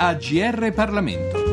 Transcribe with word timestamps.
AGR 0.00 0.72
Parlamento. 0.74 1.48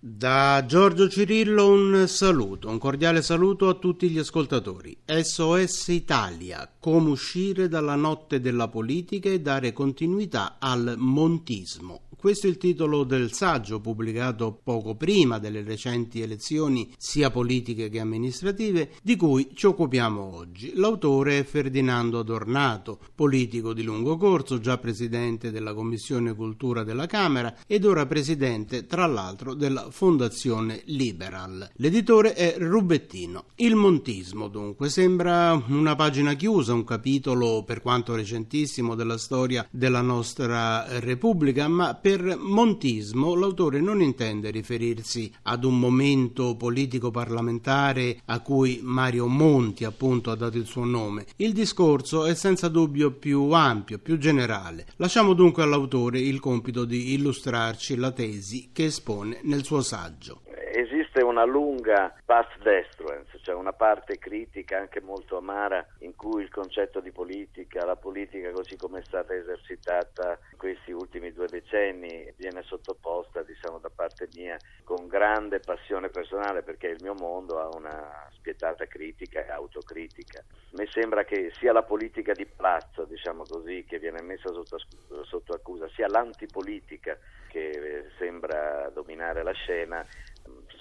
Da 0.00 0.64
Giorgio 0.66 1.06
Cirillo 1.10 1.68
un 1.68 2.06
saluto, 2.08 2.70
un 2.70 2.78
cordiale 2.78 3.20
saluto 3.20 3.68
a 3.68 3.74
tutti 3.74 4.08
gli 4.08 4.18
ascoltatori. 4.18 4.96
SOS 5.04 5.88
Italia, 5.88 6.72
come 6.80 7.10
uscire 7.10 7.68
dalla 7.68 7.94
notte 7.94 8.40
della 8.40 8.68
politica 8.68 9.28
e 9.28 9.42
dare 9.42 9.74
continuità 9.74 10.56
al 10.58 10.94
montismo. 10.96 12.03
Questo 12.24 12.46
è 12.46 12.48
il 12.48 12.56
titolo 12.56 13.04
del 13.04 13.34
saggio 13.34 13.80
pubblicato 13.80 14.58
poco 14.64 14.94
prima 14.94 15.38
delle 15.38 15.62
recenti 15.62 16.22
elezioni 16.22 16.90
sia 16.96 17.28
politiche 17.28 17.90
che 17.90 18.00
amministrative 18.00 18.92
di 19.02 19.14
cui 19.14 19.50
ci 19.52 19.66
occupiamo 19.66 20.34
oggi. 20.34 20.72
L'autore 20.74 21.40
è 21.40 21.44
Ferdinando 21.44 22.20
Adornato, 22.20 22.98
politico 23.14 23.74
di 23.74 23.82
lungo 23.82 24.16
corso, 24.16 24.58
già 24.58 24.78
presidente 24.78 25.50
della 25.50 25.74
Commissione 25.74 26.34
Cultura 26.34 26.82
della 26.82 27.04
Camera 27.04 27.56
ed 27.66 27.84
ora 27.84 28.06
presidente 28.06 28.86
tra 28.86 29.04
l'altro 29.04 29.52
della 29.52 29.90
Fondazione 29.90 30.80
Liberal. 30.86 31.72
L'editore 31.74 32.32
è 32.32 32.54
Rubettino. 32.56 33.48
Il 33.56 33.74
montismo 33.74 34.48
dunque 34.48 34.88
sembra 34.88 35.62
una 35.68 35.94
pagina 35.94 36.32
chiusa, 36.32 36.72
un 36.72 36.84
capitolo 36.84 37.64
per 37.64 37.82
quanto 37.82 38.14
recentissimo 38.14 38.94
della 38.94 39.18
storia 39.18 39.68
della 39.70 40.00
nostra 40.00 40.86
Repubblica, 41.00 41.68
ma 41.68 41.92
per 41.92 42.12
per 42.16 42.36
montismo 42.38 43.34
l'autore 43.34 43.80
non 43.80 44.00
intende 44.00 44.50
riferirsi 44.50 45.32
ad 45.42 45.64
un 45.64 45.80
momento 45.80 46.54
politico-parlamentare 46.54 48.20
a 48.26 48.38
cui 48.38 48.78
Mario 48.84 49.26
Monti 49.26 49.82
appunto 49.84 50.30
ha 50.30 50.36
dato 50.36 50.56
il 50.56 50.66
suo 50.66 50.84
nome. 50.84 51.26
Il 51.36 51.52
discorso 51.52 52.24
è 52.24 52.34
senza 52.34 52.68
dubbio 52.68 53.10
più 53.10 53.50
ampio, 53.50 53.98
più 53.98 54.16
generale. 54.16 54.86
Lasciamo 54.96 55.32
dunque 55.34 55.64
all'autore 55.64 56.20
il 56.20 56.38
compito 56.38 56.84
di 56.84 57.14
illustrarci 57.14 57.96
la 57.96 58.12
tesi 58.12 58.68
che 58.72 58.84
espone 58.84 59.40
nel 59.42 59.64
suo 59.64 59.82
saggio 59.82 60.42
esiste 60.74 61.22
una 61.22 61.44
lunga 61.44 62.12
past 62.24 62.58
destruence, 62.58 63.38
cioè 63.42 63.54
una 63.54 63.72
parte 63.72 64.18
critica 64.18 64.78
anche 64.78 65.00
molto 65.00 65.36
amara 65.36 65.86
in 65.98 66.16
cui 66.16 66.42
il 66.42 66.50
concetto 66.50 67.00
di 67.00 67.12
politica, 67.12 67.84
la 67.84 67.96
politica 67.96 68.50
così 68.50 68.76
come 68.76 68.98
è 68.98 69.02
stata 69.06 69.34
esercitata 69.34 70.38
in 70.50 70.58
questi 70.58 70.90
ultimi 70.90 71.32
due 71.32 71.46
decenni 71.46 72.32
viene 72.36 72.62
sottoposta 72.62 73.42
diciamo 73.42 73.78
da 73.78 73.90
parte 73.94 74.28
mia 74.34 74.56
con 74.82 75.06
grande 75.06 75.60
passione 75.60 76.08
personale 76.08 76.62
perché 76.62 76.88
il 76.88 76.98
mio 77.00 77.14
mondo 77.14 77.60
ha 77.60 77.68
una 77.74 78.28
spietata 78.32 78.84
critica 78.86 79.44
e 79.44 79.50
autocritica. 79.50 80.42
Mi 80.72 80.86
sembra 80.88 81.24
che 81.24 81.52
sia 81.58 81.72
la 81.72 81.82
politica 81.82 82.32
di 82.32 82.46
palazzo, 82.46 83.04
diciamo 83.04 83.44
così, 83.48 83.84
che 83.88 83.98
viene 83.98 84.20
messa 84.22 84.52
sotto, 84.52 84.78
sotto 85.22 85.54
accusa, 85.54 85.88
sia 85.94 86.08
l'antipolitica 86.08 87.16
che 87.48 88.10
sembra 88.18 88.90
dominare 88.92 89.44
la 89.44 89.52
scena 89.52 90.04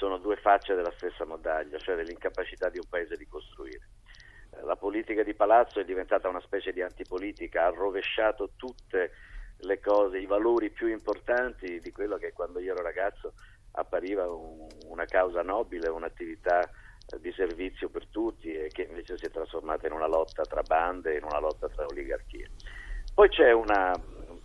sono 0.04 0.18
due 0.18 0.36
facce 0.36 0.76
della 0.76 0.92
stessa 0.98 1.24
medaglia, 1.24 1.78
cioè 1.78 1.96
dell'incapacità 1.96 2.68
di 2.68 2.78
un 2.78 2.90
paese 2.90 3.16
di 3.16 3.26
costruire. 3.26 3.88
Eh, 4.52 4.66
la 4.66 4.76
politica 4.76 5.24
di 5.24 5.34
palazzo 5.34 5.80
è 5.80 5.86
diventata 5.86 6.28
una 6.28 6.42
specie 6.42 6.74
di 6.74 6.82
antipolitica, 6.82 7.68
ha 7.68 7.70
rovesciato 7.70 8.52
tutte 8.58 9.12
le 9.60 9.80
cose, 9.80 10.18
i 10.18 10.26
valori 10.26 10.72
più 10.72 10.88
importanti 10.88 11.80
di 11.80 11.92
quello 11.94 12.18
che 12.18 12.34
quando 12.34 12.60
io 12.60 12.74
ero 12.74 12.84
ragazzo 12.84 13.36
appariva 13.72 14.30
un, 14.30 14.68
una 14.88 15.06
causa 15.06 15.42
nobile, 15.42 15.88
un'attività 15.88 16.60
eh, 16.60 17.20
di 17.22 17.32
servizio 17.32 17.88
per 17.88 18.08
tutti 18.08 18.52
e 18.52 18.68
che 18.68 18.82
invece 18.82 19.18
si 19.18 19.28
è 19.28 19.30
trasformata 19.32 19.88
in 19.88 19.94
una 19.94 20.08
lotta 20.08 20.44
tra 20.44 20.64
bande, 20.64 21.16
in 21.16 21.24
una 21.24 21.40
lotta 21.40 21.70
tra 21.70 21.86
oligarchie. 21.86 22.50
Poi 23.14 23.30
c'è 23.30 23.54
una 23.54 23.94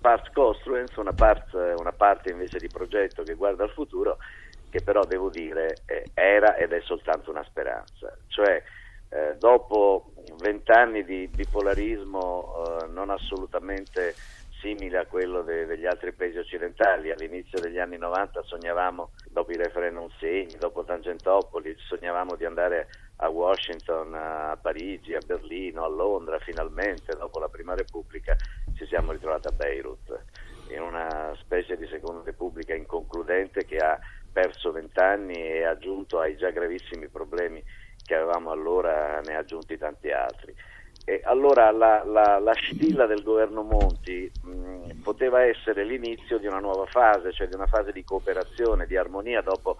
part 0.00 0.32
construence, 0.32 1.00
una, 1.00 1.14
part, 1.14 1.52
una 1.52 1.92
parte 1.92 2.30
invece 2.30 2.58
di 2.58 2.69
progetto 2.69 3.25
che 3.25 3.34
guarda 3.34 3.64
al 3.64 3.72
futuro 3.72 4.19
che 4.70 4.82
però 4.82 5.04
devo 5.04 5.28
dire 5.30 5.82
eh, 5.86 6.10
era 6.14 6.56
ed 6.56 6.72
è 6.72 6.80
soltanto 6.82 7.30
una 7.30 7.44
speranza. 7.44 8.16
Cioè, 8.28 8.62
eh, 9.10 9.36
dopo 9.38 10.12
vent'anni 10.38 11.04
di 11.04 11.28
bipolarismo 11.28 12.82
eh, 12.82 12.86
non 12.88 13.10
assolutamente 13.10 14.14
simile 14.60 14.98
a 14.98 15.06
quello 15.06 15.42
de- 15.42 15.66
degli 15.66 15.86
altri 15.86 16.12
paesi 16.12 16.38
occidentali, 16.38 17.10
all'inizio 17.10 17.60
degli 17.60 17.78
anni 17.78 17.96
90 17.96 18.42
sognavamo, 18.42 19.10
dopo 19.30 19.52
i 19.52 19.56
referendum 19.56 20.08
segni, 20.18 20.56
dopo 20.58 20.84
Tangentopoli, 20.84 21.74
sognavamo 21.78 22.34
di 22.34 22.44
andare 22.44 22.88
a 23.16 23.28
Washington, 23.28 24.14
a 24.14 24.58
Parigi, 24.60 25.14
a 25.14 25.22
Berlino, 25.24 25.84
a 25.84 25.88
Londra, 25.88 26.38
finalmente 26.38 27.16
dopo 27.16 27.38
la 27.38 27.48
Prima 27.48 27.74
Repubblica 27.74 28.36
ci 28.74 28.86
siamo 28.86 29.12
ritrovati 29.12 29.48
a 29.48 29.52
Beirut, 29.52 30.24
in 30.68 30.82
una 30.82 31.34
specie 31.40 31.76
di 31.76 31.86
Seconda 31.86 32.22
Repubblica 32.24 32.74
inconcludente 32.74 33.64
che 33.64 33.78
ha 33.78 33.98
perso 34.30 34.72
vent'anni 34.72 35.34
e 35.34 35.64
aggiunto 35.64 36.20
ai 36.20 36.36
già 36.36 36.50
gravissimi 36.50 37.08
problemi 37.08 37.62
che 38.04 38.14
avevamo 38.14 38.50
allora, 38.50 39.20
ne 39.20 39.34
ha 39.34 39.38
aggiunti 39.38 39.76
tanti 39.76 40.10
altri. 40.10 40.54
E 41.04 41.20
allora 41.24 41.70
la, 41.70 42.02
la, 42.04 42.38
la 42.38 42.52
scintilla 42.52 43.06
del 43.06 43.22
governo 43.22 43.62
Monti 43.62 44.30
mh, 44.42 45.00
poteva 45.02 45.42
essere 45.42 45.84
l'inizio 45.84 46.38
di 46.38 46.46
una 46.46 46.58
nuova 46.58 46.86
fase, 46.86 47.32
cioè 47.32 47.48
di 47.48 47.54
una 47.54 47.66
fase 47.66 47.92
di 47.92 48.04
cooperazione, 48.04 48.86
di 48.86 48.96
armonia 48.96 49.40
dopo 49.40 49.78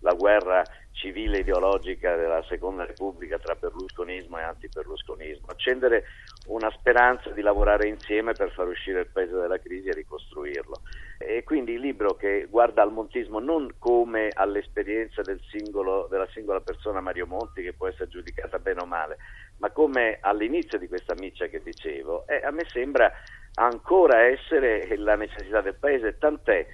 la 0.00 0.14
guerra 0.14 0.62
civile 0.92 1.38
ideologica 1.38 2.16
della 2.16 2.42
Seconda 2.48 2.84
Repubblica 2.84 3.38
tra 3.38 3.54
berlusconismo 3.54 4.38
e 4.38 4.42
antiberlusconismo, 4.42 5.46
accendere 5.48 6.04
una 6.46 6.70
speranza 6.70 7.30
di 7.30 7.42
lavorare 7.42 7.88
insieme 7.88 8.32
per 8.34 8.50
far 8.52 8.68
uscire 8.68 9.00
il 9.00 9.10
paese 9.12 9.32
dalla 9.32 9.58
crisi 9.58 9.88
e 9.88 9.94
ricostruirlo. 9.94 10.80
E 11.18 11.42
quindi 11.44 11.72
il 11.72 11.80
libro 11.80 12.14
che 12.14 12.46
guarda 12.48 12.82
al 12.82 12.92
montismo 12.92 13.38
non 13.38 13.74
come 13.78 14.30
all'esperienza 14.32 15.22
del 15.22 15.40
singolo, 15.48 16.06
della 16.10 16.28
singola 16.32 16.60
persona 16.60 17.00
Mario 17.00 17.26
Monti 17.26 17.62
che 17.62 17.72
può 17.72 17.88
essere 17.88 18.08
giudicata 18.08 18.58
bene 18.58 18.80
o 18.82 18.86
male, 18.86 19.18
ma 19.58 19.70
come 19.70 20.18
all'inizio 20.20 20.78
di 20.78 20.88
questa 20.88 21.14
miccia 21.18 21.46
che 21.46 21.60
dicevo, 21.62 22.26
eh, 22.26 22.40
a 22.44 22.50
me 22.50 22.64
sembra 22.68 23.12
ancora 23.54 24.22
essere 24.22 24.96
la 24.96 25.16
necessità 25.16 25.60
del 25.60 25.74
paese, 25.74 26.18
tant'è 26.18 26.66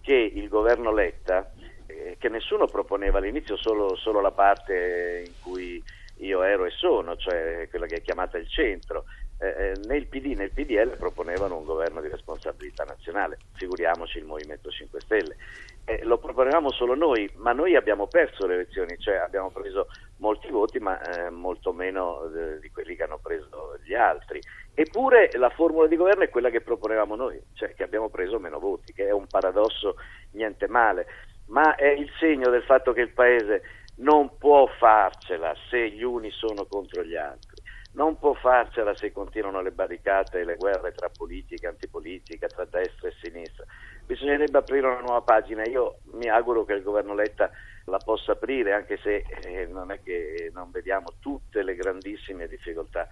che 0.00 0.14
il 0.14 0.48
governo 0.48 0.92
Letta 0.92 1.50
eh, 1.88 2.16
che 2.18 2.28
nessuno 2.28 2.66
proponeva 2.66 3.18
all'inizio 3.18 3.56
solo, 3.56 3.96
solo, 3.96 4.20
la 4.20 4.30
parte 4.30 5.24
in 5.26 5.32
cui 5.40 5.82
io 6.16 6.42
ero 6.42 6.66
e 6.66 6.70
sono, 6.70 7.16
cioè 7.16 7.66
quella 7.70 7.86
che 7.86 7.96
è 7.96 8.02
chiamata 8.02 8.38
il 8.38 8.48
centro. 8.48 9.04
Eh, 9.40 9.74
né 9.86 10.04
PD 10.04 10.36
né 10.36 10.44
il 10.44 10.50
PDL 10.50 10.96
proponevano 10.96 11.56
un 11.56 11.64
governo 11.64 12.00
di 12.00 12.08
responsabilità 12.08 12.82
nazionale, 12.82 13.38
figuriamoci 13.54 14.18
il 14.18 14.24
Movimento 14.24 14.68
5 14.68 15.00
Stelle. 15.00 15.36
Eh, 15.84 16.04
lo 16.04 16.18
proponevamo 16.18 16.70
solo 16.72 16.94
noi, 16.94 17.30
ma 17.36 17.52
noi 17.52 17.76
abbiamo 17.76 18.08
perso 18.08 18.46
le 18.46 18.54
elezioni, 18.54 18.98
cioè 18.98 19.14
abbiamo 19.14 19.50
preso 19.50 19.86
molti 20.16 20.50
voti, 20.50 20.80
ma 20.80 21.00
eh, 21.00 21.30
molto 21.30 21.72
meno 21.72 22.28
eh, 22.34 22.58
di 22.58 22.70
quelli 22.70 22.96
che 22.96 23.04
hanno 23.04 23.20
preso 23.22 23.78
gli 23.84 23.94
altri. 23.94 24.40
Eppure 24.74 25.30
la 25.34 25.50
formula 25.50 25.86
di 25.86 25.96
governo 25.96 26.24
è 26.24 26.28
quella 26.28 26.50
che 26.50 26.60
proponevamo 26.60 27.14
noi, 27.14 27.40
cioè 27.54 27.74
che 27.74 27.84
abbiamo 27.84 28.10
preso 28.10 28.38
meno 28.38 28.58
voti, 28.58 28.92
che 28.92 29.06
è 29.06 29.12
un 29.12 29.26
paradosso 29.26 29.94
niente 30.32 30.68
male 30.68 31.06
ma 31.48 31.74
è 31.74 31.88
il 31.88 32.10
segno 32.18 32.50
del 32.50 32.62
fatto 32.62 32.92
che 32.92 33.02
il 33.02 33.12
Paese 33.12 33.62
non 33.96 34.36
può 34.38 34.66
farcela 34.78 35.54
se 35.68 35.90
gli 35.90 36.02
uni 36.02 36.30
sono 36.30 36.66
contro 36.66 37.02
gli 37.02 37.16
altri, 37.16 37.62
non 37.92 38.18
può 38.18 38.34
farcela 38.34 38.94
se 38.94 39.12
continuano 39.12 39.60
le 39.60 39.72
barricate 39.72 40.40
e 40.40 40.44
le 40.44 40.56
guerre 40.56 40.92
tra 40.92 41.08
politica 41.08 41.66
e 41.66 41.70
antipolitica, 41.70 42.46
tra 42.46 42.64
destra 42.64 43.08
e 43.08 43.14
sinistra. 43.20 43.64
Bisognerebbe 44.06 44.58
aprire 44.58 44.86
una 44.86 45.00
nuova 45.00 45.22
pagina. 45.22 45.64
Io 45.64 45.98
mi 46.12 46.28
auguro 46.28 46.64
che 46.64 46.74
il 46.74 46.82
governo 46.82 47.14
Letta 47.14 47.50
la 47.86 47.98
possa 47.98 48.32
aprire, 48.32 48.72
anche 48.72 48.98
se 48.98 49.24
eh, 49.42 49.66
non 49.66 49.90
è 49.90 50.00
che 50.02 50.50
non 50.52 50.70
vediamo 50.70 51.14
tutte 51.20 51.62
le 51.62 51.74
grandissime 51.74 52.46
difficoltà 52.46 53.08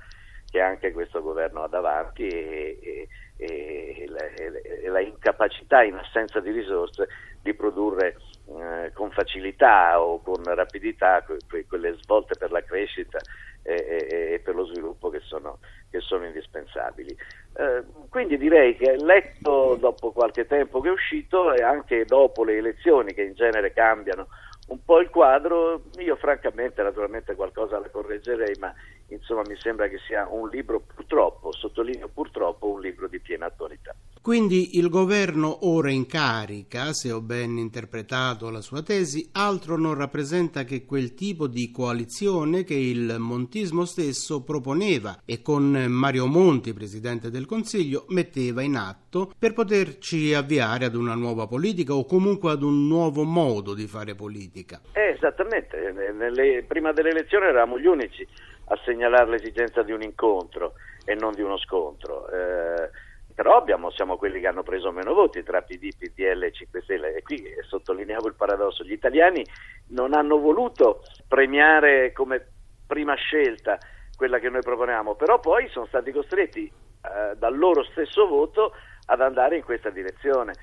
che 0.48 0.60
anche 0.60 0.92
questo 0.92 1.22
governo 1.22 1.64
ha 1.64 1.68
davanti 1.68 2.28
e, 2.28 2.78
e, 2.80 3.08
e, 3.36 4.06
la, 4.08 4.24
e 4.26 4.88
la 4.88 5.00
incapacità 5.00 5.82
in 5.82 5.96
assenza 5.96 6.38
di 6.40 6.50
risorse 6.50 7.08
di 7.42 7.52
produrre 7.54 8.16
eh, 8.48 8.92
con 8.92 9.10
facilità 9.10 10.00
o 10.00 10.22
con 10.22 10.42
rapidità 10.44 11.22
que- 11.22 11.66
quelle 11.66 11.96
svolte 12.02 12.36
per 12.36 12.52
la 12.52 12.62
crescita 12.62 13.18
e, 13.62 13.74
e, 13.74 14.32
e 14.34 14.38
per 14.38 14.54
lo 14.54 14.64
sviluppo 14.66 15.10
che 15.10 15.20
sono, 15.20 15.58
che 15.90 16.00
sono 16.00 16.24
indispensabili. 16.26 17.16
Eh, 17.56 17.84
quindi 18.08 18.38
direi 18.38 18.76
che 18.76 18.96
letto 18.96 19.76
dopo 19.76 20.12
qualche 20.12 20.46
tempo 20.46 20.80
che 20.80 20.88
è 20.88 20.92
uscito 20.92 21.52
e 21.52 21.62
anche 21.62 22.04
dopo 22.04 22.44
le 22.44 22.56
elezioni 22.56 23.12
che 23.12 23.22
in 23.22 23.34
genere 23.34 23.72
cambiano 23.72 24.28
un 24.68 24.82
po' 24.84 24.98
il 24.98 25.10
quadro, 25.10 25.82
io 25.98 26.16
francamente 26.16 26.82
naturalmente 26.82 27.36
qualcosa 27.36 27.78
la 27.78 27.88
correggerei, 27.88 28.56
ma 28.58 28.74
insomma 29.08 29.42
mi 29.46 29.56
sembra 29.56 29.88
che 29.88 29.98
sia 30.06 30.26
un 30.30 30.48
libro 30.48 30.80
purtroppo, 30.80 31.52
sottolineo 31.52 32.08
purtroppo, 32.08 32.70
un 32.70 32.80
libro 32.80 33.08
di 33.08 33.20
piena 33.20 33.46
attualità. 33.46 33.94
Quindi 34.20 34.76
il 34.78 34.88
governo 34.88 35.68
ora 35.68 35.90
in 35.90 36.06
carica, 36.06 36.92
se 36.92 37.12
ho 37.12 37.20
ben 37.20 37.58
interpretato 37.58 38.50
la 38.50 38.60
sua 38.60 38.82
tesi, 38.82 39.28
altro 39.32 39.76
non 39.76 39.94
rappresenta 39.94 40.64
che 40.64 40.84
quel 40.84 41.14
tipo 41.14 41.46
di 41.46 41.70
coalizione 41.70 42.64
che 42.64 42.74
il 42.74 43.16
montismo 43.20 43.84
stesso 43.84 44.42
proponeva 44.42 45.22
e 45.24 45.42
con 45.42 45.70
Mario 45.88 46.26
Monti, 46.26 46.72
presidente 46.72 47.30
del 47.30 47.46
Consiglio, 47.46 48.06
metteva 48.08 48.62
in 48.62 48.74
atto 48.74 49.32
per 49.38 49.52
poterci 49.52 50.34
avviare 50.34 50.86
ad 50.86 50.96
una 50.96 51.14
nuova 51.14 51.46
politica 51.46 51.94
o 51.94 52.04
comunque 52.04 52.50
ad 52.50 52.64
un 52.64 52.88
nuovo 52.88 53.22
modo 53.22 53.74
di 53.74 53.86
fare 53.86 54.16
politica. 54.16 54.80
Eh, 54.92 55.14
esattamente, 55.14 55.92
Nelle, 56.12 56.64
prima 56.66 56.92
delle 56.92 57.10
elezioni 57.10 57.46
eravamo 57.46 57.78
gli 57.78 57.86
unici 57.86 58.26
a 58.68 58.78
segnalare 58.84 59.30
l'esigenza 59.30 59.82
di 59.82 59.92
un 59.92 60.02
incontro 60.02 60.74
e 61.04 61.14
non 61.14 61.32
di 61.32 61.42
uno 61.42 61.58
scontro. 61.58 62.28
Eh, 62.28 62.90
però 63.34 63.56
abbiamo, 63.56 63.90
siamo 63.90 64.16
quelli 64.16 64.40
che 64.40 64.46
hanno 64.46 64.62
preso 64.62 64.90
meno 64.92 65.12
voti 65.12 65.42
tra 65.42 65.60
PD, 65.60 65.90
PDL 65.96 66.44
e 66.44 66.52
5 66.52 66.80
Stelle 66.82 67.14
e 67.14 67.22
qui 67.22 67.44
sottolineavo 67.68 68.28
il 68.28 68.34
paradosso, 68.34 68.82
gli 68.82 68.92
italiani 68.92 69.44
non 69.88 70.14
hanno 70.14 70.38
voluto 70.38 71.02
premiare 71.28 72.12
come 72.12 72.46
prima 72.86 73.14
scelta 73.14 73.78
quella 74.16 74.38
che 74.38 74.48
noi 74.48 74.62
proponiamo, 74.62 75.16
però 75.16 75.38
poi 75.38 75.68
sono 75.68 75.84
stati 75.86 76.12
costretti 76.12 76.64
eh, 76.64 77.36
dal 77.36 77.58
loro 77.58 77.84
stesso 77.84 78.26
voto 78.26 78.72
ad 79.06 79.20
andare 79.20 79.56
in 79.56 79.64
questa 79.64 79.90
direzione. 79.90 80.54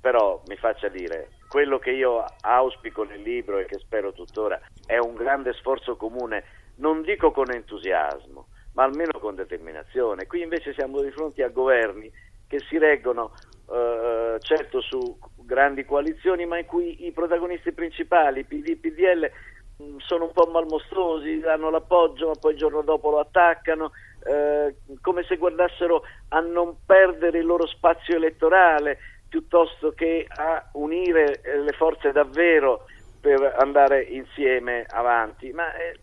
Però 0.00 0.42
mi 0.46 0.56
faccia 0.56 0.88
dire, 0.88 1.32
quello 1.48 1.78
che 1.78 1.90
io 1.90 2.24
auspico 2.40 3.04
nel 3.04 3.20
libro 3.20 3.58
e 3.58 3.66
che 3.66 3.78
spero 3.78 4.12
tuttora 4.12 4.58
è 4.86 4.96
un 4.96 5.14
grande 5.14 5.52
sforzo 5.52 5.96
comune, 5.96 6.42
non 6.76 7.02
dico 7.02 7.30
con 7.30 7.50
entusiasmo, 7.50 8.48
ma 8.74 8.84
almeno 8.84 9.18
con 9.20 9.34
determinazione. 9.34 10.26
Qui 10.26 10.42
invece 10.42 10.72
siamo 10.72 11.00
di 11.00 11.10
fronte 11.10 11.42
a 11.42 11.48
governi 11.48 12.10
che 12.46 12.60
si 12.68 12.78
reggono 12.78 13.32
eh, 13.70 14.36
certo 14.40 14.80
su 14.80 15.18
grandi 15.36 15.84
coalizioni, 15.84 16.44
ma 16.46 16.58
in 16.58 16.66
cui 16.66 17.06
i 17.06 17.12
protagonisti 17.12 17.72
principali, 17.72 18.44
PD 18.44 18.68
e 18.68 18.76
PDL, 18.76 19.30
mh, 19.78 19.96
sono 19.98 20.24
un 20.24 20.32
po' 20.32 20.50
malmostrosi, 20.50 21.40
danno 21.40 21.70
l'appoggio, 21.70 22.28
ma 22.28 22.34
poi 22.38 22.52
il 22.52 22.58
giorno 22.58 22.82
dopo 22.82 23.10
lo 23.10 23.20
attaccano, 23.20 23.92
eh, 24.24 24.76
come 25.00 25.24
se 25.24 25.36
guardassero 25.36 26.02
a 26.28 26.40
non 26.40 26.76
perdere 26.84 27.38
il 27.38 27.46
loro 27.46 27.66
spazio 27.66 28.16
elettorale 28.16 28.98
piuttosto 29.28 29.92
che 29.92 30.26
a 30.28 30.68
unire 30.72 31.40
eh, 31.40 31.58
le 31.58 31.72
forze 31.72 32.12
davvero 32.12 32.84
per 33.18 33.54
andare 33.56 34.02
insieme 34.02 34.84
avanti. 34.86 35.52
Ma 35.52 35.74
eh, 35.74 35.98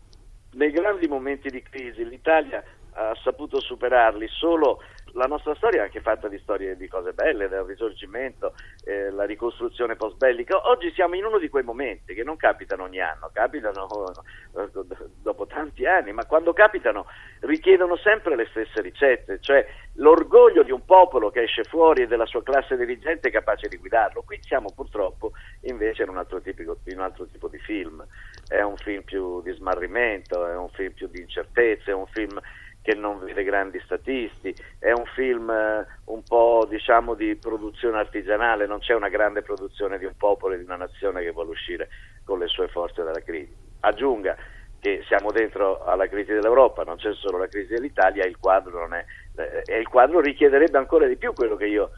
nei 0.52 0.70
grandi 0.70 1.06
momenti 1.06 1.48
di 1.48 1.62
crisi 1.62 2.06
l'Italia 2.06 2.62
ha 2.92 3.16
saputo 3.22 3.60
superarli 3.60 4.28
solo 4.28 4.80
la 5.14 5.26
nostra 5.26 5.54
storia 5.54 5.80
è 5.80 5.84
anche 5.84 6.00
fatta 6.00 6.28
di 6.28 6.38
storie 6.38 6.76
di 6.76 6.86
cose 6.86 7.12
belle, 7.12 7.48
del 7.48 7.62
risorgimento, 7.62 8.54
eh, 8.84 9.10
la 9.10 9.24
ricostruzione 9.24 9.96
post 9.96 10.16
bellica. 10.16 10.68
Oggi 10.68 10.92
siamo 10.92 11.16
in 11.16 11.24
uno 11.24 11.38
di 11.38 11.48
quei 11.48 11.64
momenti 11.64 12.14
che 12.14 12.22
non 12.22 12.36
capitano 12.36 12.84
ogni 12.84 13.00
anno, 13.00 13.30
capitano 13.32 13.86
dopo 15.22 15.46
tanti 15.46 15.86
anni, 15.86 16.12
ma 16.12 16.26
quando 16.26 16.52
capitano 16.52 17.06
richiedono 17.40 17.96
sempre 17.96 18.36
le 18.36 18.46
stesse 18.50 18.80
ricette, 18.80 19.40
cioè 19.40 19.66
l'orgoglio 19.94 20.62
di 20.62 20.70
un 20.70 20.84
popolo 20.84 21.30
che 21.30 21.42
esce 21.42 21.64
fuori 21.64 22.02
e 22.02 22.06
della 22.06 22.26
sua 22.26 22.42
classe 22.42 22.76
dirigente 22.76 23.30
capace 23.30 23.68
di 23.68 23.78
guidarlo. 23.78 24.22
Qui 24.22 24.38
siamo 24.42 24.70
purtroppo 24.74 25.32
invece 25.62 26.02
in 26.02 26.10
un 26.10 26.18
altro, 26.18 26.40
tipico, 26.40 26.78
in 26.84 26.98
un 26.98 27.04
altro 27.04 27.26
tipo 27.26 27.48
di 27.48 27.58
film, 27.58 28.04
è 28.46 28.60
un 28.60 28.76
film 28.76 29.02
più 29.02 29.42
di 29.42 29.52
smarrimento, 29.52 30.46
è 30.46 30.56
un 30.56 30.68
film 30.68 30.92
più 30.92 31.08
di 31.08 31.20
incertezze, 31.20 31.90
è 31.90 31.94
un 31.94 32.06
film 32.06 32.40
che 32.82 32.94
non 32.94 33.18
vede 33.18 33.44
grandi 33.44 33.80
statisti, 33.84 34.54
è 34.78 34.90
un 34.90 35.04
film 35.14 35.50
eh, 35.50 35.86
un 36.04 36.22
po' 36.22 36.66
diciamo 36.68 37.14
di 37.14 37.36
produzione 37.36 37.98
artigianale, 37.98 38.66
non 38.66 38.78
c'è 38.78 38.94
una 38.94 39.08
grande 39.08 39.42
produzione 39.42 39.98
di 39.98 40.06
un 40.06 40.14
popolo 40.16 40.54
e 40.54 40.58
di 40.58 40.64
una 40.64 40.76
nazione 40.76 41.22
che 41.22 41.30
vuole 41.30 41.50
uscire 41.50 41.88
con 42.24 42.38
le 42.38 42.46
sue 42.46 42.68
forze 42.68 43.02
dalla 43.02 43.22
crisi. 43.22 43.54
Aggiunga 43.80 44.36
che 44.80 45.02
siamo 45.06 45.30
dentro 45.30 45.84
alla 45.84 46.08
crisi 46.08 46.32
dell'Europa, 46.32 46.84
non 46.84 46.96
c'è 46.96 47.12
solo 47.12 47.36
la 47.36 47.48
crisi 47.48 47.74
dell'Italia, 47.74 48.24
il 48.24 48.38
quadro, 48.38 48.88
è, 48.88 49.04
eh, 49.66 49.78
il 49.78 49.88
quadro 49.88 50.20
richiederebbe 50.20 50.78
ancora 50.78 51.06
di 51.06 51.16
più 51.16 51.34
quello 51.34 51.56
che 51.56 51.66
io 51.66 51.90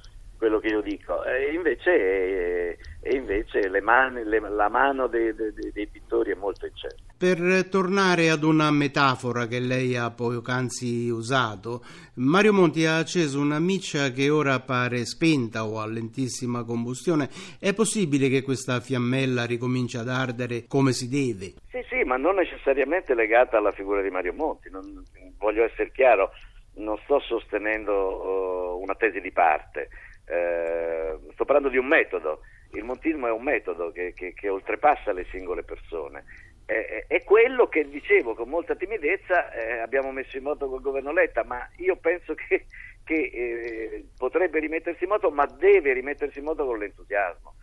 quello 0.42 0.58
che 0.58 0.66
io 0.66 0.80
dico, 0.80 1.22
e 1.22 1.52
invece, 1.52 2.76
e 3.00 3.14
invece 3.14 3.70
mani, 3.80 4.24
le, 4.24 4.40
la 4.40 4.68
mano 4.68 5.06
dei, 5.06 5.32
dei, 5.36 5.52
dei, 5.72 5.86
pittori 5.86 6.32
è 6.32 6.34
molto 6.34 6.66
incerta. 6.66 7.14
Per 7.16 7.68
tornare 7.68 8.28
ad 8.28 8.42
una 8.42 8.72
metafora 8.72 9.46
che 9.46 9.60
lei 9.60 9.96
ha 9.96 10.10
poc'anzi 10.10 11.08
usato, 11.10 11.84
Mario 12.14 12.54
Monti 12.54 12.84
ha 12.84 12.96
acceso 12.96 13.38
una 13.38 13.60
miccia 13.60 14.10
che 14.10 14.30
ora 14.30 14.58
pare 14.58 15.04
spenta 15.04 15.64
o 15.64 15.78
a 15.78 15.86
lentissima 15.86 16.64
combustione. 16.64 17.28
È 17.60 17.72
possibile 17.72 18.28
che 18.28 18.42
questa 18.42 18.80
fiammella 18.80 19.44
ricominci 19.44 19.96
ad 19.96 20.08
ardere 20.08 20.64
come 20.66 20.90
si 20.90 21.08
deve? 21.08 21.52
Sì, 21.70 21.84
sì, 21.88 22.02
ma 22.02 22.16
non 22.16 22.34
necessariamente 22.34 23.14
legata 23.14 23.58
alla 23.58 23.70
figura 23.70 24.02
di 24.02 24.10
Mario 24.10 24.32
Monti, 24.32 24.68
non, 24.70 25.04
voglio 25.38 25.62
essere 25.62 25.92
chiaro, 25.92 26.32
non 26.74 26.98
sto 27.04 27.20
sostenendo 27.20 27.92
uh, 27.92 28.82
una 28.82 28.96
tesi 28.96 29.20
di 29.20 29.30
parte 29.30 29.88
eh, 30.32 31.18
sto 31.32 31.44
parlando 31.44 31.68
di 31.68 31.76
un 31.76 31.86
metodo, 31.86 32.40
il 32.72 32.84
montismo 32.84 33.26
è 33.26 33.30
un 33.30 33.42
metodo 33.42 33.92
che, 33.92 34.14
che, 34.14 34.32
che 34.32 34.48
oltrepassa 34.48 35.12
le 35.12 35.26
singole 35.30 35.62
persone. 35.62 36.24
È, 36.64 37.04
è, 37.06 37.22
quello 37.22 37.68
che 37.68 37.88
dicevo 37.88 38.34
con 38.34 38.48
molta 38.48 38.74
timidezza 38.74 39.52
eh, 39.52 39.78
abbiamo 39.80 40.10
messo 40.10 40.38
in 40.38 40.44
moto 40.44 40.68
col 40.68 40.80
governo 40.80 41.12
Letta, 41.12 41.44
ma 41.44 41.68
io 41.76 41.96
penso 41.96 42.34
che, 42.34 42.64
che 43.04 43.14
eh, 43.14 44.04
potrebbe 44.16 44.58
rimettersi 44.58 45.04
in 45.04 45.10
moto, 45.10 45.30
ma 45.30 45.44
deve 45.44 45.92
rimettersi 45.92 46.38
in 46.38 46.44
moto 46.44 46.64
con 46.64 46.78
l'entusiasmo. 46.78 47.56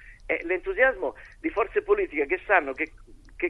L'entusiasmo 0.44 1.16
di 1.40 1.50
forze 1.50 1.82
politiche 1.82 2.28
che 2.28 2.40
sanno 2.46 2.74
che, 2.74 2.92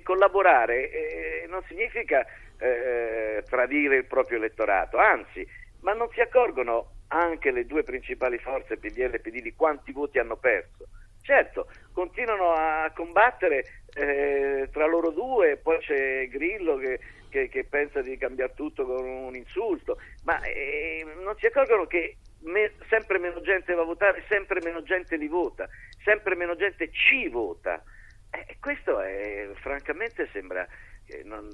collaborare 0.01 0.89
eh, 0.89 1.45
non 1.49 1.61
significa 1.67 2.25
eh, 2.57 3.43
tradire 3.49 3.97
il 3.97 4.05
proprio 4.05 4.37
elettorato, 4.37 4.97
anzi, 4.97 5.45
ma 5.81 5.91
non 5.91 6.07
si 6.11 6.21
accorgono 6.21 6.98
anche 7.09 7.51
le 7.51 7.65
due 7.65 7.83
principali 7.83 8.37
forze, 8.37 8.77
PDL 8.77 9.13
e 9.13 9.19
PD, 9.19 9.41
di 9.41 9.55
quanti 9.55 9.91
voti 9.91 10.19
hanno 10.19 10.37
perso. 10.37 10.87
Certo, 11.21 11.69
continuano 11.93 12.51
a 12.53 12.91
combattere 12.93 13.83
eh, 13.93 14.69
tra 14.71 14.85
loro 14.87 15.11
due, 15.11 15.57
poi 15.57 15.77
c'è 15.79 16.27
Grillo 16.27 16.77
che, 16.77 16.99
che, 17.29 17.49
che, 17.49 17.65
pensa 17.65 18.01
di 18.01 18.17
cambiare 18.17 18.53
tutto 18.55 18.85
con 18.85 19.05
un 19.05 19.35
insulto, 19.35 19.99
ma 20.23 20.41
eh, 20.41 21.05
non 21.21 21.35
si 21.37 21.45
accorgono 21.45 21.85
che 21.85 22.17
me, 22.43 22.71
sempre 22.87 23.19
meno 23.19 23.41
gente 23.41 23.73
va 23.73 23.81
a 23.81 23.85
votare, 23.85 24.23
sempre 24.27 24.59
meno 24.63 24.81
gente 24.83 25.17
li 25.17 25.27
vota, 25.27 25.67
sempre 26.03 26.35
meno 26.35 26.55
gente 26.55 26.89
ci 26.91 27.27
vota. 27.27 27.83
Eh, 28.31 28.57
questo 28.59 28.99
è, 28.99 29.49
francamente 29.61 30.29
sembra 30.31 30.67
che 31.09 31.23
non, 31.23 31.49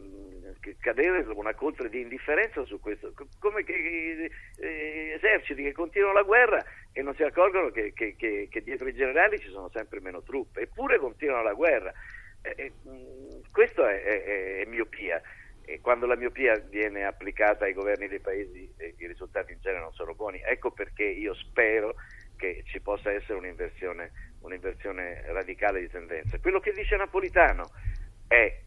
che 0.60 0.76
cadere 0.80 1.26
una 1.32 1.54
coltre 1.54 1.88
di 1.88 2.02
indifferenza 2.02 2.66
su 2.66 2.78
questo, 2.82 3.14
come 3.40 3.64
che, 3.64 4.30
eh, 4.58 5.14
eserciti 5.16 5.64
che 5.64 5.72
continuano 5.72 6.14
la 6.14 6.24
guerra 6.24 6.62
e 6.92 7.02
non 7.02 7.16
si 7.16 7.24
accorgono 7.24 7.70
che, 7.70 7.94
che, 7.94 8.16
che, 8.18 8.64
dietro 8.64 8.88
i 8.90 8.94
generali 8.94 9.40
ci 9.40 9.50
sono 9.50 9.70
sempre 9.74 10.02
meno 10.02 10.22
truppe, 10.24 10.62
eppure 10.62 11.00
continuano 11.00 11.44
la 11.44 11.54
guerra. 11.54 11.94
Eh, 12.42 12.54
eh, 12.58 12.72
questo 13.52 13.86
è, 13.86 14.04
è, 14.04 14.60
è 14.60 14.66
miopia 14.66 15.22
e 15.64 15.80
quando 15.80 16.06
la 16.06 16.18
miopia 16.18 16.56
viene 16.70 17.06
applicata 17.06 17.66
ai 17.66 17.74
governi 17.74 18.08
dei 18.08 18.20
paesi 18.20 18.72
eh, 18.78 18.94
i 18.98 19.08
risultati 19.08 19.54
in 19.54 19.60
genere 19.62 19.82
non 19.82 19.94
sono 19.94 20.14
buoni. 20.16 20.42
Ecco 20.44 20.72
perché 20.72 21.06
io 21.06 21.34
spero 21.34 21.96
che 22.36 22.64
ci 22.66 22.82
possa 22.82 23.12
essere 23.12 23.38
un'inversione, 23.38 24.12
un'inversione 24.42 25.24
radicale 25.28 25.80
di 25.80 25.90
tendenza. 25.90 26.38
Quello 26.40 26.60
che 26.60 26.74
dice 26.74 26.98
Napolitano 26.98 27.70
è 28.28 28.64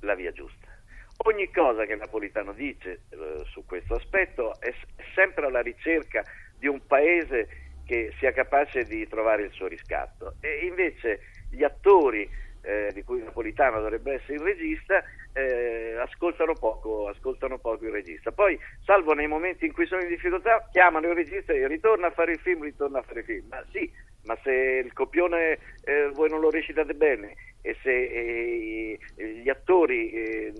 la 0.00 0.14
via 0.14 0.32
giusta. 0.32 0.68
Ogni 1.24 1.50
cosa 1.50 1.84
che 1.84 1.96
Napolitano 1.96 2.52
dice 2.52 3.02
eh, 3.10 3.42
su 3.44 3.64
questo 3.66 3.94
aspetto 3.94 4.58
è, 4.60 4.68
è 4.68 5.04
sempre 5.14 5.46
alla 5.46 5.60
ricerca 5.60 6.24
di 6.58 6.66
un 6.66 6.86
paese 6.86 7.48
che 7.84 8.14
sia 8.18 8.32
capace 8.32 8.84
di 8.84 9.06
trovare 9.06 9.42
il 9.42 9.50
suo 9.50 9.66
riscatto. 9.66 10.36
E 10.40 10.64
invece 10.64 11.20
gli 11.50 11.62
attori 11.62 12.28
eh, 12.62 12.90
di 12.94 13.02
cui 13.02 13.22
Napolitano 13.22 13.80
dovrebbe 13.80 14.14
essere 14.14 14.34
il 14.34 14.40
regista 14.40 15.02
eh, 15.32 15.96
ascoltano, 15.98 16.54
poco, 16.54 17.08
ascoltano 17.08 17.58
poco 17.58 17.84
il 17.84 17.92
regista. 17.92 18.32
Poi 18.32 18.58
salvo 18.84 19.12
nei 19.12 19.26
momenti 19.26 19.66
in 19.66 19.72
cui 19.72 19.86
sono 19.86 20.02
in 20.02 20.08
difficoltà 20.08 20.68
chiamano 20.72 21.08
il 21.08 21.14
regista 21.14 21.52
e 21.52 21.66
ritorna 21.66 22.06
a 22.06 22.12
fare 22.12 22.32
il 22.32 22.40
film 22.40 22.62
ritorna 22.62 23.00
a 23.00 23.02
fare 23.02 23.20
il 23.20 23.26
film. 23.26 23.46
Ma 23.48 23.62
sì 23.70 23.90
ma 24.24 24.36
se 24.42 24.52
il 24.84 24.92
copione 24.92 25.58
eh, 25.84 26.10
voi 26.12 26.28
non 26.28 26.40
lo 26.40 26.50
recitate 26.50 26.94
bene 26.94 27.34
e 27.62 27.76
se 27.82 27.90
eh, 27.90 28.98
gli 29.42 29.48
attori 29.48 30.10
eh, 30.10 30.52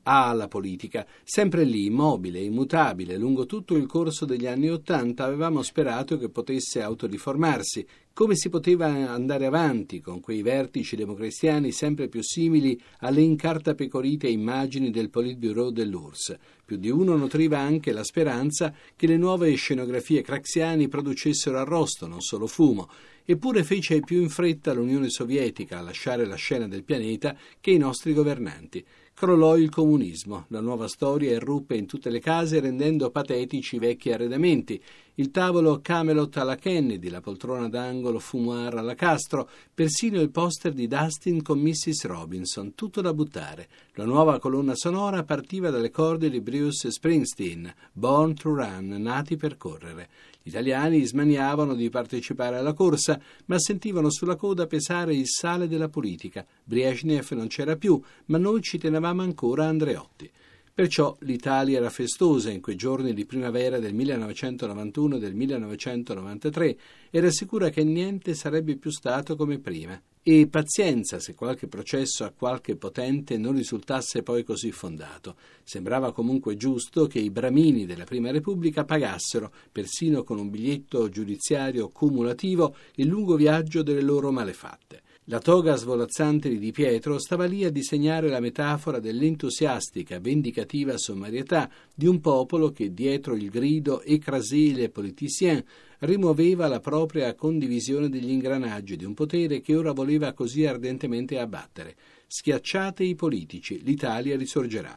Ah, 0.08 0.32
la 0.34 0.46
politica, 0.46 1.04
sempre 1.24 1.64
lì, 1.64 1.86
immobile, 1.86 2.38
immutabile, 2.38 3.16
lungo 3.16 3.44
tutto 3.44 3.74
il 3.74 3.86
corso 3.86 4.24
degli 4.24 4.46
anni 4.46 4.70
Ottanta 4.70 5.24
avevamo 5.24 5.62
sperato 5.62 6.16
che 6.16 6.28
potesse 6.28 6.80
autoriformarsi. 6.80 7.84
Come 8.16 8.34
si 8.34 8.48
poteva 8.48 8.86
andare 8.86 9.44
avanti 9.44 10.00
con 10.00 10.20
quei 10.20 10.40
vertici 10.40 10.96
democristiani 10.96 11.70
sempre 11.70 12.08
più 12.08 12.22
simili 12.22 12.80
alle 13.00 13.20
incartapecorite 13.20 14.26
immagini 14.26 14.90
del 14.90 15.10
Politburo 15.10 15.68
dell'URSS? 15.68 16.38
Più 16.64 16.78
di 16.78 16.88
uno 16.88 17.14
nutriva 17.14 17.58
anche 17.58 17.92
la 17.92 18.02
speranza 18.02 18.72
che 18.96 19.06
le 19.06 19.18
nuove 19.18 19.54
scenografie 19.54 20.22
craxiani 20.22 20.88
producessero 20.88 21.58
arrosto, 21.58 22.06
non 22.06 22.22
solo 22.22 22.46
fumo. 22.46 22.88
Eppure 23.22 23.64
fece 23.64 24.00
più 24.00 24.22
in 24.22 24.30
fretta 24.30 24.72
l'Unione 24.72 25.10
Sovietica 25.10 25.80
a 25.80 25.82
lasciare 25.82 26.24
la 26.24 26.36
scena 26.36 26.66
del 26.66 26.84
pianeta 26.84 27.36
che 27.60 27.72
i 27.72 27.76
nostri 27.76 28.14
governanti. 28.14 28.82
Crollò 29.18 29.56
il 29.56 29.70
comunismo, 29.70 30.44
la 30.48 30.60
nuova 30.60 30.88
storia 30.88 31.30
irruppe 31.30 31.74
in 31.74 31.86
tutte 31.86 32.10
le 32.10 32.20
case 32.20 32.60
rendendo 32.60 33.08
patetici 33.08 33.76
i 33.76 33.78
vecchi 33.78 34.12
arredamenti. 34.12 34.78
Il 35.14 35.30
tavolo 35.30 35.80
Camelot 35.80 36.36
alla 36.36 36.56
Kennedy, 36.56 37.08
la 37.08 37.22
poltrona 37.22 37.66
d'angolo 37.70 38.18
Fumoir 38.18 38.76
alla 38.76 38.94
Castro, 38.94 39.48
persino 39.72 40.20
il 40.20 40.30
poster 40.30 40.74
di 40.74 40.86
Dustin 40.86 41.40
con 41.40 41.58
Mrs. 41.58 42.04
Robinson, 42.04 42.74
tutto 42.74 43.00
da 43.00 43.14
buttare. 43.14 43.68
La 43.94 44.04
nuova 44.04 44.38
colonna 44.38 44.74
sonora 44.74 45.24
partiva 45.24 45.70
dalle 45.70 45.90
corde 45.90 46.28
di 46.28 46.42
Bruce 46.42 46.90
Springsteen, 46.90 47.72
Born 47.94 48.34
to 48.34 48.54
Run, 48.54 48.96
nati 48.98 49.38
per 49.38 49.56
correre. 49.56 50.10
Gli 50.46 50.50
italiani 50.50 51.04
smaniavano 51.04 51.74
di 51.74 51.90
partecipare 51.90 52.56
alla 52.56 52.72
corsa, 52.72 53.20
ma 53.46 53.58
sentivano 53.58 54.12
sulla 54.12 54.36
coda 54.36 54.68
pesare 54.68 55.12
il 55.12 55.26
sale 55.26 55.66
della 55.66 55.88
politica. 55.88 56.46
Brezhnev 56.62 57.28
non 57.30 57.48
c'era 57.48 57.74
più, 57.74 58.00
ma 58.26 58.38
noi 58.38 58.62
ci 58.62 58.78
tenevamo 58.78 59.22
ancora 59.22 59.66
Andreotti. 59.66 60.30
Perciò 60.76 61.16
l'Italia 61.20 61.78
era 61.78 61.88
festosa 61.88 62.50
in 62.50 62.60
quei 62.60 62.76
giorni 62.76 63.14
di 63.14 63.24
primavera 63.24 63.78
del 63.78 63.94
1991 63.94 65.16
e 65.16 65.18
del 65.18 65.34
1993, 65.34 66.76
era 67.08 67.30
sicura 67.30 67.70
che 67.70 67.82
niente 67.82 68.34
sarebbe 68.34 68.76
più 68.76 68.90
stato 68.90 69.36
come 69.36 69.58
prima. 69.58 69.98
E 70.22 70.48
pazienza 70.48 71.18
se 71.18 71.34
qualche 71.34 71.66
processo 71.66 72.24
a 72.24 72.32
qualche 72.36 72.76
potente 72.76 73.38
non 73.38 73.54
risultasse 73.54 74.22
poi 74.22 74.44
così 74.44 74.70
fondato. 74.70 75.36
Sembrava 75.64 76.12
comunque 76.12 76.58
giusto 76.58 77.06
che 77.06 77.20
i 77.20 77.30
bramini 77.30 77.86
della 77.86 78.04
Prima 78.04 78.30
Repubblica 78.30 78.84
pagassero, 78.84 79.50
persino 79.72 80.24
con 80.24 80.38
un 80.38 80.50
biglietto 80.50 81.08
giudiziario 81.08 81.88
cumulativo, 81.88 82.76
il 82.96 83.06
lungo 83.06 83.36
viaggio 83.36 83.82
delle 83.82 84.02
loro 84.02 84.30
malefatte. 84.30 85.04
La 85.28 85.40
toga 85.40 85.74
svolazzante 85.74 86.48
di 86.48 86.60
Di 86.60 86.70
Pietro 86.70 87.18
stava 87.18 87.46
lì 87.46 87.64
a 87.64 87.70
disegnare 87.70 88.28
la 88.28 88.38
metafora 88.38 89.00
dell'entusiastica, 89.00 90.20
vendicativa 90.20 90.96
sommarietà 90.98 91.68
di 91.92 92.06
un 92.06 92.20
popolo 92.20 92.70
che, 92.70 92.94
dietro 92.94 93.34
il 93.34 93.50
grido 93.50 94.04
«écrasez 94.04 94.76
les 94.76 94.88
politiciens», 94.88 95.64
rimuoveva 95.98 96.68
la 96.68 96.78
propria 96.78 97.34
condivisione 97.34 98.08
degli 98.08 98.30
ingranaggi 98.30 98.94
di 98.94 99.04
un 99.04 99.14
potere 99.14 99.60
che 99.60 99.74
ora 99.74 99.90
voleva 99.90 100.32
così 100.32 100.64
ardentemente 100.64 101.40
abbattere. 101.40 101.96
Schiacciate 102.28 103.02
i 103.02 103.16
politici, 103.16 103.82
l'Italia 103.82 104.36
risorgerà. 104.36 104.96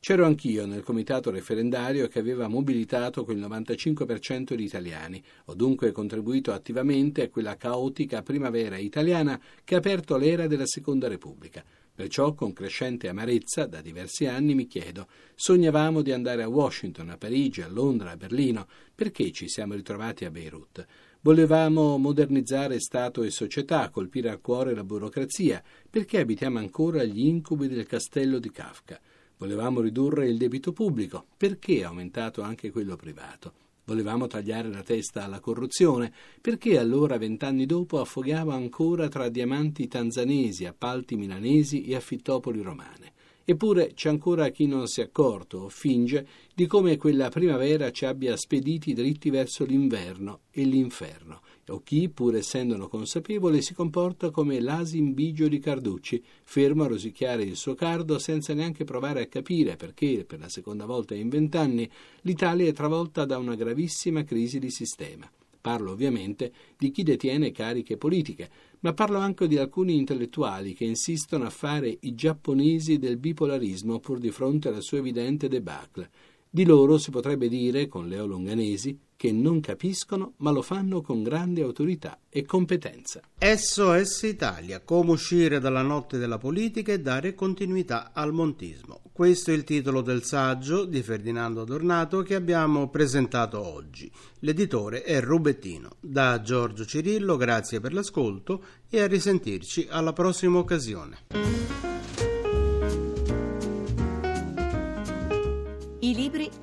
C'ero 0.00 0.24
anch'io 0.24 0.64
nel 0.64 0.84
comitato 0.84 1.30
referendario 1.30 2.06
che 2.06 2.20
aveva 2.20 2.46
mobilitato 2.46 3.24
quel 3.24 3.38
95% 3.38 4.54
di 4.54 4.62
italiani. 4.62 5.22
Ho 5.46 5.54
dunque 5.54 5.90
contribuito 5.90 6.52
attivamente 6.52 7.22
a 7.22 7.28
quella 7.28 7.56
caotica 7.56 8.22
primavera 8.22 8.78
italiana 8.78 9.38
che 9.64 9.74
ha 9.74 9.78
aperto 9.78 10.16
l'era 10.16 10.46
della 10.46 10.66
Seconda 10.66 11.08
Repubblica. 11.08 11.64
Perciò, 11.92 12.32
con 12.32 12.52
crescente 12.52 13.08
amarezza, 13.08 13.66
da 13.66 13.80
diversi 13.80 14.26
anni 14.26 14.54
mi 14.54 14.68
chiedo: 14.68 15.08
sognavamo 15.34 16.00
di 16.00 16.12
andare 16.12 16.44
a 16.44 16.48
Washington, 16.48 17.10
a 17.10 17.16
Parigi, 17.16 17.60
a 17.60 17.68
Londra, 17.68 18.12
a 18.12 18.16
Berlino. 18.16 18.68
Perché 18.94 19.32
ci 19.32 19.48
siamo 19.48 19.74
ritrovati 19.74 20.24
a 20.24 20.30
Beirut? 20.30 20.86
Volevamo 21.22 21.98
modernizzare 21.98 22.78
Stato 22.78 23.24
e 23.24 23.30
società, 23.30 23.90
colpire 23.90 24.30
al 24.30 24.40
cuore 24.40 24.76
la 24.76 24.84
burocrazia. 24.84 25.60
Perché 25.90 26.20
abitiamo 26.20 26.58
ancora 26.58 27.02
gli 27.02 27.26
incubi 27.26 27.66
del 27.66 27.84
castello 27.84 28.38
di 28.38 28.52
Kafka? 28.52 29.00
Volevamo 29.38 29.80
ridurre 29.80 30.28
il 30.28 30.36
debito 30.36 30.72
pubblico. 30.72 31.24
Perché 31.36 31.78
è 31.78 31.84
aumentato 31.84 32.42
anche 32.42 32.70
quello 32.70 32.96
privato? 32.96 33.52
Volevamo 33.84 34.26
tagliare 34.26 34.68
la 34.68 34.82
testa 34.82 35.24
alla 35.24 35.40
corruzione, 35.40 36.12
perché 36.40 36.78
allora, 36.78 37.16
vent'anni 37.16 37.64
dopo, 37.64 38.00
affoghiamo 38.00 38.50
ancora 38.50 39.08
tra 39.08 39.30
diamanti 39.30 39.88
tanzanesi, 39.88 40.66
appalti 40.66 41.16
milanesi 41.16 41.84
e 41.84 41.94
affittopoli 41.94 42.60
romane. 42.60 43.12
Eppure 43.50 43.94
c'è 43.94 44.10
ancora 44.10 44.50
chi 44.50 44.66
non 44.66 44.86
si 44.88 45.00
è 45.00 45.04
accorto 45.04 45.60
o 45.60 45.68
finge 45.70 46.26
di 46.54 46.66
come 46.66 46.98
quella 46.98 47.30
primavera 47.30 47.90
ci 47.90 48.04
abbia 48.04 48.36
spediti 48.36 48.92
dritti 48.92 49.30
verso 49.30 49.64
l'inverno 49.64 50.40
e 50.50 50.64
l'inferno, 50.64 51.40
o 51.68 51.80
chi, 51.82 52.10
pur 52.10 52.34
essendone 52.34 52.86
consapevole, 52.88 53.62
si 53.62 53.72
comporta 53.72 54.28
come 54.28 54.60
l'asin 54.60 55.14
bigio 55.14 55.48
di 55.48 55.60
Carducci, 55.60 56.22
fermo 56.44 56.84
a 56.84 56.88
rosicchiare 56.88 57.42
il 57.42 57.56
suo 57.56 57.74
cardo 57.74 58.18
senza 58.18 58.52
neanche 58.52 58.84
provare 58.84 59.22
a 59.22 59.26
capire 59.28 59.76
perché, 59.76 60.26
per 60.26 60.40
la 60.40 60.50
seconda 60.50 60.84
volta 60.84 61.14
in 61.14 61.30
vent'anni, 61.30 61.90
l'Italia 62.24 62.68
è 62.68 62.74
travolta 62.74 63.24
da 63.24 63.38
una 63.38 63.54
gravissima 63.54 64.24
crisi 64.24 64.58
di 64.58 64.68
sistema. 64.68 65.26
Parlo 65.60 65.92
ovviamente 65.92 66.52
di 66.76 66.90
chi 66.90 67.02
detiene 67.02 67.50
cariche 67.50 67.96
politiche, 67.96 68.50
ma 68.80 68.92
parlo 68.92 69.18
anche 69.18 69.46
di 69.46 69.58
alcuni 69.58 69.96
intellettuali 69.96 70.74
che 70.74 70.84
insistono 70.84 71.44
a 71.44 71.50
fare 71.50 71.96
i 72.00 72.14
giapponesi 72.14 72.98
del 72.98 73.16
bipolarismo 73.16 73.98
pur 73.98 74.18
di 74.18 74.30
fronte 74.30 74.68
alla 74.68 74.80
sua 74.80 74.98
evidente 74.98 75.48
debacle. 75.48 76.10
Di 76.50 76.64
loro 76.64 76.98
si 76.98 77.10
potrebbe 77.10 77.48
dire, 77.48 77.88
con 77.88 78.08
Leo 78.08 78.26
Longanesi, 78.26 78.98
che 79.18 79.32
non 79.32 79.58
capiscono, 79.60 80.34
ma 80.38 80.52
lo 80.52 80.62
fanno 80.62 81.02
con 81.02 81.24
grande 81.24 81.60
autorità 81.60 82.20
e 82.28 82.44
competenza. 82.44 83.20
SOS 83.36 84.22
Italia, 84.22 84.80
come 84.80 85.10
uscire 85.10 85.58
dalla 85.58 85.82
notte 85.82 86.18
della 86.18 86.38
politica 86.38 86.92
e 86.92 87.00
dare 87.00 87.34
continuità 87.34 88.12
al 88.14 88.32
montismo. 88.32 89.00
Questo 89.12 89.50
è 89.50 89.54
il 89.54 89.64
titolo 89.64 90.02
del 90.02 90.22
saggio 90.22 90.84
di 90.84 91.02
Ferdinando 91.02 91.62
Adornato 91.62 92.22
che 92.22 92.36
abbiamo 92.36 92.88
presentato 92.88 93.60
oggi. 93.60 94.08
L'editore 94.40 95.02
è 95.02 95.20
Rubettino. 95.20 95.96
Da 95.98 96.40
Giorgio 96.40 96.84
Cirillo, 96.86 97.36
grazie 97.36 97.80
per 97.80 97.92
l'ascolto 97.92 98.62
e 98.88 99.00
a 99.00 99.08
risentirci 99.08 99.88
alla 99.90 100.12
prossima 100.12 100.58
occasione. 100.58 101.87